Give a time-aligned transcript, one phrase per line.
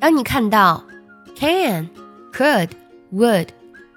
[0.00, 0.84] 当你看到
[1.34, 1.88] can、
[2.32, 2.70] could、
[3.12, 3.48] would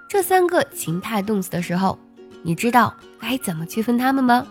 [0.10, 1.98] 这三个情态动词的时候，
[2.42, 4.48] 你知道该怎么区分它们吗？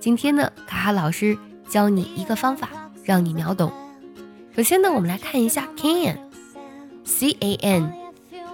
[0.00, 2.68] 今天呢，卡卡老师教你一个方法，
[3.04, 3.72] 让你秒懂。
[4.56, 7.92] 首先呢，我们来看一下 can，c a n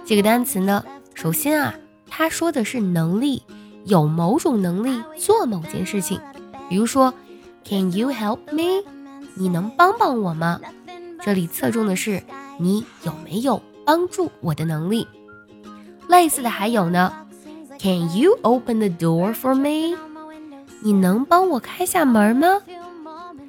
[0.05, 0.85] 这个单词呢，
[1.15, 1.73] 首先啊，
[2.07, 3.41] 它说的是能力，
[3.85, 6.21] 有某种能力做某件事情。
[6.69, 7.11] 比如说
[7.65, 8.85] ，Can you help me？
[9.35, 10.61] 你能帮帮我吗？
[11.23, 12.23] 这里侧重的是
[12.57, 15.07] 你有没有帮助我的能力。
[16.07, 17.27] 类似的还有呢
[17.79, 19.97] ，Can you open the door for me？
[20.81, 22.61] 你能帮我开下门吗？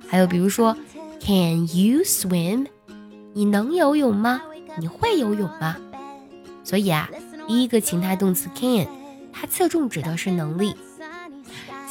[0.07, 0.77] 还有比如说
[1.21, 2.67] ，Can you swim？
[3.33, 4.43] 你能游泳吗？
[4.79, 5.77] 你会游泳吗？
[6.63, 7.09] 所以啊，
[7.49, 8.87] 第一个情态动词 can，
[9.33, 10.75] 它侧重指的是能力。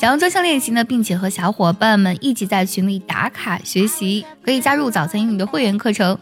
[0.01, 6.17] 想要专项练习呢，并且和小伙伴们一起在群里打卡学习，可以加入早餐英语的会员课程。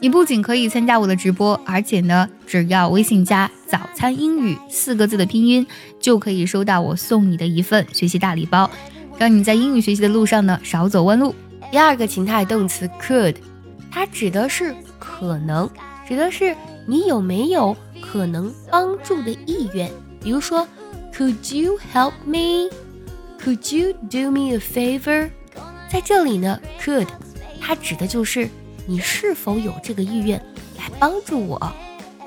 [0.00, 5.66] 你不仅可以参加我的直播，而且呢，只要微信加“早餐英语”四个字的拼音，
[5.98, 8.70] 就可以收到我送你的一份学习大礼包，
[9.16, 11.34] 让你在英语学习的路上呢少走弯路。
[11.70, 13.36] 第二个情态动词 could，
[13.90, 15.70] 它指的是可能，
[16.06, 16.54] 指的是
[16.86, 19.90] 你有没有可能帮助的意愿。
[20.22, 20.68] 比如说
[21.16, 22.68] ，Could you help me？
[23.40, 25.30] Could you do me a favor？
[25.90, 27.06] 在这里呢，could
[27.60, 28.48] 它指的就是
[28.86, 30.38] 你是否有这个意愿
[30.76, 31.72] 来帮助我。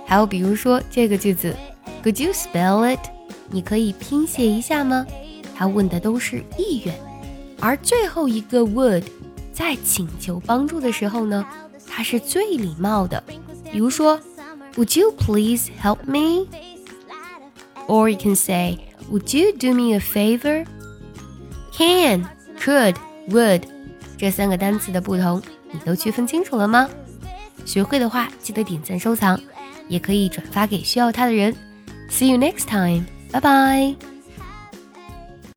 [0.05, 1.55] 还有比如说这个句子
[2.03, 2.99] ，Could you spell it？
[3.49, 5.05] 你可以拼写一下吗？
[5.55, 6.95] 他问的都是意愿。
[7.59, 9.03] 而最后一个 would
[9.52, 11.45] 在请求帮助的时候呢，
[11.85, 13.21] 它是最礼貌的。
[13.71, 14.17] 比如说
[14.75, 20.65] ，Would you please help me？Or you can say，Would you do me a favor？
[21.80, 22.25] Can,
[22.59, 22.95] could,
[23.30, 23.61] would
[24.17, 25.41] 这三个单词的不同，
[25.72, 26.89] 你都区分清楚了吗？
[27.66, 29.39] 学会的话，记得点赞收藏，
[29.88, 31.55] 也可以转发给需要它的人。
[32.09, 34.08] See you next time，拜拜。